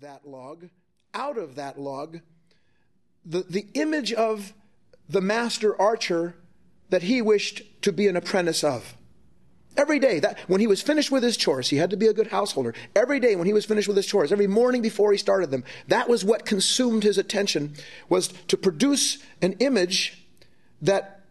that 0.00 0.26
log, 0.26 0.68
out 1.14 1.38
of 1.38 1.54
that 1.54 1.78
log, 1.78 2.20
the, 3.24 3.44
the 3.48 3.66
image 3.74 4.12
of 4.12 4.52
the 5.08 5.20
master 5.20 5.80
archer 5.80 6.36
that 6.90 7.02
he 7.02 7.22
wished 7.22 7.62
to 7.82 7.92
be 7.92 8.06
an 8.06 8.16
apprentice 8.16 8.62
of. 8.62 8.96
Every 9.76 9.98
day, 9.98 10.20
that 10.20 10.38
when 10.46 10.60
he 10.60 10.66
was 10.66 10.80
finished 10.80 11.10
with 11.10 11.22
his 11.22 11.36
chores, 11.36 11.68
he 11.68 11.76
had 11.76 11.90
to 11.90 11.96
be 11.96 12.06
a 12.06 12.12
good 12.12 12.28
householder. 12.28 12.74
Every 12.94 13.20
day 13.20 13.36
when 13.36 13.46
he 13.46 13.52
was 13.52 13.66
finished 13.66 13.88
with 13.88 13.96
his 13.96 14.06
chores, 14.06 14.32
every 14.32 14.46
morning 14.46 14.80
before 14.80 15.12
he 15.12 15.18
started 15.18 15.50
them, 15.50 15.64
that 15.88 16.08
was 16.08 16.24
what 16.24 16.46
consumed 16.46 17.02
his 17.02 17.18
attention 17.18 17.74
was 18.08 18.28
to 18.48 18.56
produce 18.56 19.18
an 19.42 19.52
image 19.60 20.26
that 20.80 21.24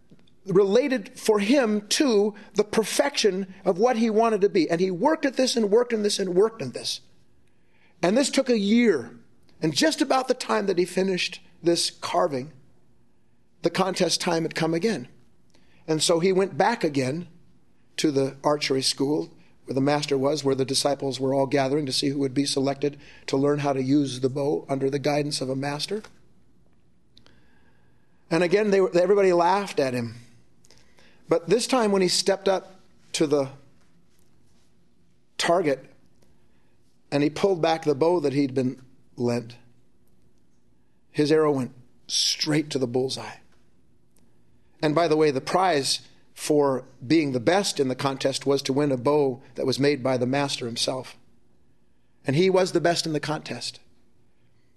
related 0.46 1.18
for 1.18 1.40
him 1.40 1.88
to 1.88 2.36
the 2.54 2.64
perfection 2.64 3.54
of 3.64 3.80
what 3.80 3.98
he 3.98 4.12
wanted 4.12 4.42
to 4.42 4.50
be. 4.50 4.70
And 4.70 4.80
he 4.80 4.92
worked 4.92 5.26
at 5.26 5.38
this 5.38 5.56
and 5.56 5.72
worked 5.72 5.94
in 5.94 6.04
this 6.04 6.20
and 6.20 6.36
worked 6.36 6.62
in 6.62 6.72
this. 6.72 7.02
And 8.06 8.16
this 8.16 8.30
took 8.30 8.50
a 8.52 8.60
year. 8.60 9.10
And 9.64 9.74
just 9.74 10.00
about 10.00 10.28
the 10.28 10.36
time 10.36 10.68
that 10.68 10.78
he 10.78 10.86
finished 10.86 11.42
this 11.64 11.90
carving, 11.90 12.52
the 13.64 13.72
contest 13.72 14.22
time 14.22 14.44
had 14.44 14.54
come 14.54 14.76
again. 14.76 15.08
And 15.88 16.04
so 16.04 16.20
he 16.20 16.32
went 16.32 16.56
back 16.56 16.84
again 16.84 17.28
to 17.98 18.12
the 18.12 18.38
archery 18.44 18.84
school 18.84 19.34
where 19.66 19.74
the 19.74 19.82
master 19.82 20.20
was, 20.20 20.44
where 20.44 20.54
the 20.54 20.64
disciples 20.64 21.20
were 21.20 21.34
all 21.34 21.48
gathering 21.48 21.88
to 21.88 21.92
see 21.92 22.10
who 22.10 22.20
would 22.20 22.36
be 22.36 22.46
selected 22.46 23.00
to 23.26 23.38
learn 23.38 23.58
how 23.58 23.74
to 23.74 23.82
use 23.82 24.20
the 24.20 24.30
bow 24.30 24.68
under 24.70 24.92
the 24.92 25.00
guidance 25.00 25.42
of 25.42 25.50
a 25.50 25.56
master. 25.56 26.04
And 28.30 28.44
again, 28.44 28.70
they 28.70 28.82
were, 28.82 28.96
everybody 28.96 29.34
laughed 29.34 29.80
at 29.80 29.96
him. 29.96 30.14
But 31.28 31.50
this 31.50 31.66
time, 31.66 31.92
when 31.92 32.04
he 32.04 32.08
stepped 32.08 32.48
up 32.48 32.82
to 33.14 33.26
the 33.26 33.50
target 35.40 35.84
and 37.12 37.24
he 37.24 37.30
pulled 37.30 37.62
back 37.62 37.84
the 37.84 37.96
bow 37.96 38.20
that 38.20 38.34
he'd 38.34 38.54
been 38.54 38.82
lent, 39.16 39.56
his 41.12 41.32
arrow 41.32 41.52
went 41.52 41.72
straight 42.08 42.70
to 42.72 42.80
the 42.80 42.88
bullseye. 42.88 43.38
And 44.82 44.94
by 44.94 45.08
the 45.08 45.18
way, 45.18 45.32
the 45.32 45.42
prize 45.42 46.02
for 46.34 46.84
being 47.06 47.32
the 47.32 47.40
best 47.40 47.80
in 47.80 47.88
the 47.88 47.96
contest 47.96 48.46
was 48.46 48.62
to 48.64 48.74
win 48.74 48.92
a 48.92 48.98
bow 48.98 49.42
that 49.56 49.66
was 49.66 49.80
made 49.80 50.04
by 50.04 50.18
the 50.18 50.26
master 50.26 50.66
himself. 50.66 51.16
And 52.28 52.36
he 52.36 52.50
was 52.50 52.72
the 52.72 52.82
best 52.82 53.06
in 53.06 53.14
the 53.14 53.20
contest. 53.20 53.80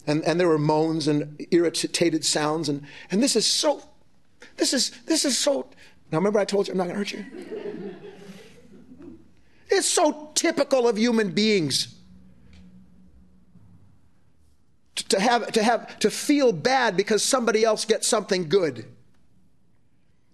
And, 0.07 0.23
and 0.25 0.39
there 0.39 0.49
were 0.49 0.59
moans 0.59 1.09
and 1.09 1.45
irritated 1.51 2.25
sounds. 2.25 2.69
And, 2.69 2.85
and 3.11 3.23
this 3.23 3.35
is 3.35 3.45
so, 3.45 3.83
this 4.57 4.73
is, 4.73 4.93
this 5.07 5.25
is 5.25 5.37
so. 5.37 5.69
Now 6.13 6.19
remember 6.19 6.39
I 6.39 6.45
told 6.45 6.69
you 6.69 6.73
I'm 6.73 6.79
not 6.79 6.85
going 6.85 6.95
to 6.95 6.99
hurt 6.99 7.13
you? 7.13 7.95
It's 9.71 9.89
so 9.89 10.31
typical 10.35 10.89
of 10.89 10.97
human 10.97 11.33
beings 11.33 11.98
to 15.09 15.21
have, 15.21 15.51
to 15.53 15.63
have, 15.63 15.99
to 16.01 16.11
feel 16.11 16.53
bad 16.53 16.97
because 16.97 17.23
somebody 17.23 17.65
else 17.65 17.85
gets 17.85 18.07
something 18.07 18.49
good. 18.49 18.87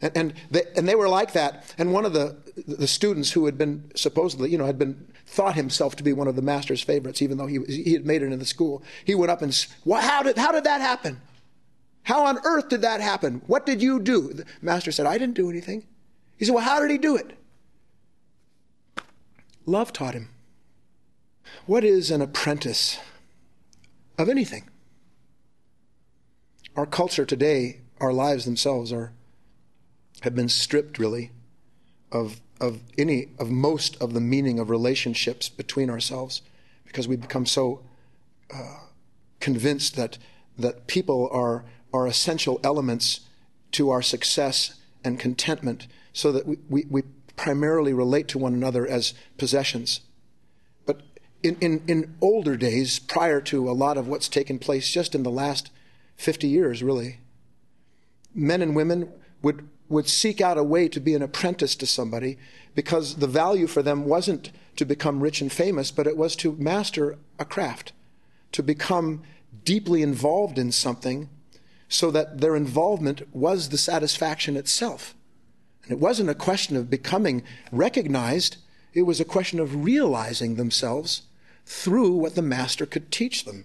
And, 0.00 0.16
and, 0.16 0.34
they, 0.50 0.62
and 0.76 0.88
they 0.88 0.94
were 0.94 1.08
like 1.08 1.32
that. 1.32 1.74
And 1.78 1.92
one 1.92 2.04
of 2.04 2.12
the, 2.12 2.36
the 2.66 2.86
students 2.86 3.32
who 3.32 3.46
had 3.46 3.56
been 3.56 3.90
supposedly, 3.94 4.50
you 4.50 4.58
know, 4.58 4.66
had 4.66 4.78
been 4.78 5.06
thought 5.26 5.54
himself 5.54 5.96
to 5.96 6.02
be 6.02 6.12
one 6.12 6.28
of 6.28 6.36
the 6.36 6.42
master's 6.42 6.82
favorites, 6.82 7.22
even 7.22 7.38
though 7.38 7.46
he, 7.46 7.58
he 7.66 7.92
had 7.92 8.04
made 8.04 8.22
it 8.22 8.32
in 8.32 8.38
the 8.38 8.44
school, 8.44 8.82
he 9.04 9.14
went 9.14 9.30
up 9.30 9.42
and, 9.42 9.66
well, 9.84 10.00
how 10.00 10.22
did, 10.22 10.36
how 10.36 10.52
did 10.52 10.64
that 10.64 10.80
happen? 10.80 11.20
How 12.02 12.26
on 12.26 12.38
earth 12.44 12.68
did 12.68 12.82
that 12.82 13.00
happen? 13.00 13.40
What 13.46 13.64
did 13.64 13.82
you 13.82 13.98
do? 13.98 14.32
The 14.32 14.44
master 14.60 14.92
said, 14.92 15.06
I 15.06 15.16
didn't 15.16 15.36
do 15.36 15.48
anything. 15.48 15.86
He 16.36 16.44
said, 16.44 16.54
well, 16.54 16.64
how 16.64 16.80
did 16.80 16.90
he 16.90 16.98
do 16.98 17.16
it? 17.16 17.38
Love 19.64 19.92
taught 19.92 20.14
him. 20.14 20.28
What 21.66 21.82
is 21.82 22.10
an 22.10 22.20
apprentice 22.20 22.98
of 24.18 24.28
anything? 24.28 24.68
Our 26.76 26.86
culture 26.86 27.24
today, 27.24 27.80
our 28.00 28.12
lives 28.12 28.44
themselves 28.44 28.92
are 28.92 29.12
have 30.22 30.34
been 30.34 30.48
stripped 30.48 30.98
really 30.98 31.32
of 32.10 32.40
of 32.60 32.80
any 32.96 33.28
of 33.38 33.50
most 33.50 34.00
of 34.00 34.14
the 34.14 34.20
meaning 34.20 34.58
of 34.58 34.70
relationships 34.70 35.48
between 35.48 35.90
ourselves 35.90 36.42
because 36.84 37.06
we've 37.06 37.20
become 37.20 37.46
so 37.46 37.82
uh, 38.52 38.78
convinced 39.40 39.96
that 39.96 40.18
that 40.58 40.86
people 40.86 41.28
are 41.32 41.64
are 41.92 42.06
essential 42.06 42.60
elements 42.64 43.20
to 43.72 43.90
our 43.90 44.02
success 44.02 44.74
and 45.04 45.18
contentment 45.20 45.86
so 46.12 46.32
that 46.32 46.46
we, 46.46 46.58
we, 46.68 46.86
we 46.88 47.02
primarily 47.36 47.92
relate 47.92 48.28
to 48.28 48.38
one 48.38 48.54
another 48.54 48.86
as 48.86 49.14
possessions 49.36 50.00
in, 51.44 51.56
in, 51.60 51.82
in 51.86 52.14
older 52.20 52.56
days 52.56 52.98
prior 52.98 53.40
to 53.40 53.70
a 53.70 53.72
lot 53.72 53.96
of 53.96 54.08
what's 54.08 54.28
taken 54.28 54.58
place 54.58 54.90
just 54.90 55.14
in 55.14 55.22
the 55.22 55.30
last 55.30 55.70
50 56.16 56.48
years 56.48 56.82
really 56.82 57.18
men 58.34 58.62
and 58.62 58.74
women 58.74 59.12
would 59.42 59.68
would 59.88 60.08
seek 60.08 60.40
out 60.40 60.58
a 60.58 60.64
way 60.64 60.88
to 60.88 61.00
be 61.00 61.14
an 61.14 61.22
apprentice 61.22 61.76
to 61.76 61.86
somebody 61.86 62.38
because 62.74 63.16
the 63.16 63.26
value 63.26 63.66
for 63.66 63.82
them 63.82 64.06
wasn't 64.06 64.50
to 64.76 64.84
become 64.84 65.20
rich 65.20 65.40
and 65.40 65.52
famous, 65.52 65.90
but 65.90 66.06
it 66.06 66.16
was 66.16 66.34
to 66.36 66.56
master 66.56 67.18
a 67.38 67.44
craft, 67.44 67.92
to 68.52 68.62
become 68.62 69.22
deeply 69.64 70.02
involved 70.02 70.58
in 70.58 70.72
something 70.72 71.28
so 71.88 72.10
that 72.10 72.40
their 72.40 72.56
involvement 72.56 73.22
was 73.34 73.68
the 73.68 73.78
satisfaction 73.78 74.56
itself. 74.56 75.14
And 75.84 75.92
it 75.92 76.00
wasn't 76.00 76.30
a 76.30 76.34
question 76.34 76.76
of 76.76 76.90
becoming 76.90 77.42
recognized, 77.70 78.56
it 78.94 79.02
was 79.02 79.20
a 79.20 79.24
question 79.24 79.60
of 79.60 79.84
realizing 79.84 80.54
themselves 80.54 81.22
through 81.64 82.12
what 82.12 82.34
the 82.34 82.42
master 82.42 82.86
could 82.86 83.10
teach 83.10 83.44
them. 83.44 83.64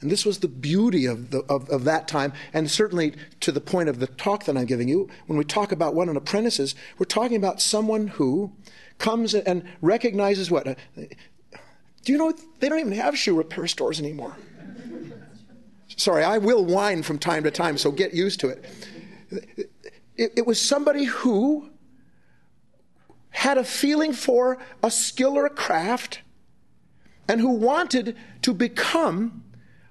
And 0.00 0.10
this 0.10 0.26
was 0.26 0.38
the 0.38 0.48
beauty 0.48 1.06
of, 1.06 1.30
the, 1.30 1.42
of, 1.48 1.70
of, 1.70 1.84
that 1.84 2.08
time, 2.08 2.32
and 2.52 2.68
certainly 2.68 3.14
to 3.38 3.52
the 3.52 3.60
point 3.60 3.88
of 3.88 4.00
the 4.00 4.08
talk 4.08 4.44
that 4.44 4.56
I'm 4.56 4.66
giving 4.66 4.88
you. 4.88 5.08
When 5.26 5.38
we 5.38 5.44
talk 5.44 5.70
about 5.70 5.94
what 5.94 6.08
an 6.08 6.16
apprentice 6.16 6.58
is, 6.58 6.74
we're 6.98 7.04
talking 7.06 7.36
about 7.36 7.60
someone 7.60 8.08
who 8.08 8.52
comes 8.98 9.32
and 9.32 9.64
recognizes 9.80 10.50
what? 10.50 10.66
Uh, 10.66 10.74
do 12.04 12.12
you 12.12 12.18
know 12.18 12.32
they 12.58 12.68
don't 12.68 12.80
even 12.80 12.92
have 12.92 13.16
shoe 13.16 13.36
repair 13.36 13.68
stores 13.68 14.00
anymore? 14.00 14.36
Sorry, 15.96 16.24
I 16.24 16.38
will 16.38 16.64
whine 16.64 17.04
from 17.04 17.18
time 17.18 17.44
to 17.44 17.50
time, 17.52 17.78
so 17.78 17.92
get 17.92 18.12
used 18.12 18.40
to 18.40 18.48
it. 18.48 18.64
It, 20.16 20.32
it 20.36 20.46
was 20.46 20.60
somebody 20.60 21.04
who 21.04 21.70
had 23.30 23.56
a 23.56 23.64
feeling 23.64 24.12
for 24.12 24.58
a 24.82 24.90
skill 24.90 25.38
or 25.38 25.46
a 25.46 25.50
craft 25.50 26.22
and 27.28 27.40
who 27.40 27.50
wanted 27.50 28.16
to 28.42 28.52
become 28.52 29.44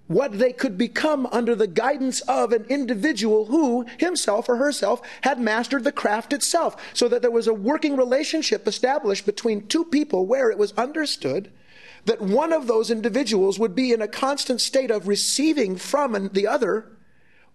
what 0.08 0.38
they 0.38 0.52
could 0.52 0.78
become 0.78 1.25
under 1.31 1.56
the 1.56 1.68
guidance 1.68 2.19
of 2.22 2.52
an 2.52 2.66
individual 2.66 3.46
who 3.46 3.86
himself 3.97 4.50
or 4.50 4.58
herself 4.58 5.02
had 5.22 5.40
mastered 5.40 5.86
the 5.86 5.92
craft 5.92 6.34
itself, 6.34 6.75
so 6.94 7.08
that 7.08 7.22
there 7.22 7.31
was 7.31 7.47
a 7.47 7.53
working 7.53 7.96
relationship 7.96 8.68
established 8.68 9.25
between 9.25 9.66
two 9.68 9.86
people 9.86 10.25
where 10.25 10.52
it 10.52 10.58
was 10.58 10.74
understood 10.74 11.50
that 12.06 12.19
one 12.19 12.52
of 12.52 12.68
those 12.68 12.92
individuals 12.92 13.58
would 13.58 13.75
be 13.75 13.94
in 13.94 14.02
a 14.02 14.08
constant 14.08 14.59
state 14.59 14.92
of 14.92 15.08
receiving 15.08 15.78
from 15.78 16.30
the 16.34 16.48
other 16.48 16.92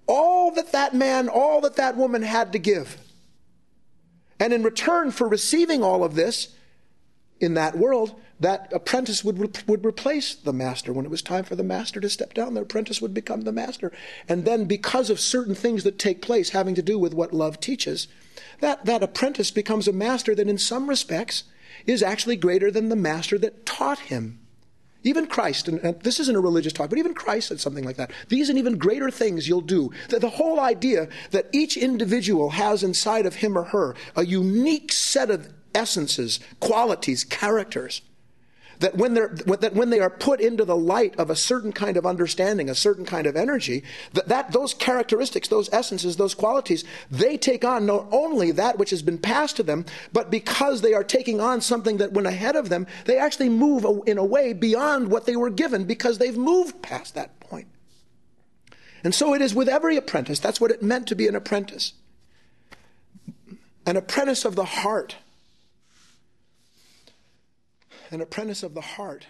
all 0.07 0.53
that 0.53 0.73
that 0.73 0.95
man, 0.95 1.29
all 1.29 1.61
that 1.61 1.77
that 1.77 1.97
woman 1.97 2.23
had 2.23 2.53
to 2.53 2.59
give. 2.59 2.97
And 4.39 4.53
in 4.53 4.63
return 4.63 5.11
for 5.11 5.29
receiving 5.29 5.83
all 5.83 6.05
of 6.05 6.15
this 6.15 6.55
in 7.41 7.55
that 7.55 7.77
world, 7.77 8.15
that 8.41 8.71
apprentice 8.73 9.25
would, 9.25 9.39
re- 9.39 9.63
would 9.67 9.85
replace 9.85 10.35
the 10.35 10.53
master. 10.53 10.93
When 10.93 11.05
it 11.05 11.11
was 11.11 11.23
time 11.23 11.45
for 11.45 11.57
the 11.57 11.63
master 11.63 12.01
to 12.01 12.09
step 12.09 12.35
down, 12.35 12.55
the 12.55 12.63
apprentice 12.63 13.01
would 13.01 13.15
become 13.15 13.43
the 13.43 13.53
master. 13.53 13.93
And 14.29 14.45
then, 14.45 14.65
because 14.65 15.11
of 15.11 15.21
certain 15.21 15.55
things 15.55 15.85
that 15.85 15.99
take 15.99 16.23
place 16.23 16.51
having 16.51 16.75
to 16.75 16.83
do 16.83 16.99
with 16.99 17.15
what 17.15 17.33
love 17.33 17.61
teaches, 17.61 18.09
that, 18.61 18.85
that 18.85 19.03
apprentice 19.03 19.51
becomes 19.51 19.89
a 19.89 19.93
master 19.93 20.35
that, 20.35 20.49
in 20.49 20.59
some 20.59 20.89
respects, 20.89 21.45
is 21.87 22.03
actually 22.03 22.37
greater 22.37 22.71
than 22.71 22.89
the 22.89 22.97
master 22.97 23.39
that 23.39 23.67
taught 23.67 23.99
him. 24.01 24.41
Even 25.03 25.27
Christ, 25.27 25.69
and, 25.69 25.79
and, 25.81 26.01
this 26.01 26.19
isn't 26.19 26.35
a 26.35 26.41
religious 26.41 26.73
talk, 26.73 26.91
but 26.91 26.99
even 26.99 27.15
Christ 27.15 27.49
said 27.49 27.61
something 27.61 27.85
like 27.85 27.97
that. 27.97 28.11
These 28.29 28.49
and 28.49 28.59
even 28.59 28.77
greater 28.77 29.11
things 29.11 29.47
you'll 29.47 29.61
do. 29.61 29.93
The, 30.09 30.19
the 30.19 30.31
whole 30.31 30.59
idea 30.59 31.09
that 31.31 31.47
each 31.53 31.77
individual 31.77 32.51
has 32.51 32.83
inside 32.83 33.25
of 33.25 33.37
him 33.37 33.57
or 33.57 33.65
her 33.65 33.95
a 34.17 34.27
unique 34.27 34.91
set 34.91 35.31
of 35.31 35.53
essences, 35.77 36.41
qualities, 36.59 37.23
characters 37.23 38.03
that 38.81 38.97
when, 38.97 39.15
they're, 39.15 39.29
that 39.29 39.75
when 39.75 39.91
they 39.91 40.01
are 40.01 40.11
put 40.11 40.41
into 40.41 40.65
the 40.65 40.77
light 40.77 41.15
of 41.17 41.31
a 41.31 41.37
certain 41.37 41.73
kind 41.73 41.97
of 41.97 42.07
understanding, 42.07 42.69
a 42.69 42.75
certain 42.75 43.05
kind 43.05 43.27
of 43.27 43.37
energy, 43.37 43.83
that, 44.13 44.29
that 44.29 44.53
those 44.53 44.75
characteristics, 44.75 45.49
those 45.49 45.73
essences, 45.73 46.17
those 46.17 46.35
qualities, 46.35 46.85
they 47.11 47.37
take 47.37 47.65
on 47.65 47.87
not 47.87 48.07
only 48.13 48.51
that 48.53 48.79
which 48.79 48.91
has 48.91 49.03
been 49.03 49.19
passed 49.19 49.57
to 49.57 49.63
them, 49.63 49.85
but 50.13 50.31
because 50.31 50.81
they 50.81 50.95
are 50.95 51.05
taking 51.05 51.41
on 51.41 51.61
something 51.61 51.97
that 51.99 52.13
went 52.13 52.27
ahead 52.27 52.57
of 52.57 52.69
them, 52.69 52.87
they 53.05 53.19
actually 53.19 53.49
move 53.49 53.87
in 54.07 54.19
a 54.19 54.25
way 54.25 54.53
beyond 54.53 55.11
what 55.11 55.27
they 55.27 55.37
were 55.37 55.51
given 55.51 55.85
because 55.85 56.19
they've 56.19 56.37
moved 56.37 56.83
past 56.83 57.15
that 57.15 57.39
point. 57.41 57.69
And 59.05 59.15
so 59.15 59.35
it 59.35 59.43
is 59.43 59.55
with 59.55 59.69
every 59.69 59.97
apprentice. 59.97 60.41
That's 60.41 60.61
what 60.61 60.71
it 60.71 60.83
meant 60.83 61.07
to 61.09 61.15
be 61.15 61.29
an 61.29 61.37
apprentice. 61.37 61.93
An 63.87 63.97
apprentice 63.97 64.45
of 64.45 64.57
the 64.57 64.65
heart 64.65 65.17
an 68.11 68.21
apprentice 68.21 68.63
of 68.63 68.75
the 68.75 68.81
heart 68.81 69.27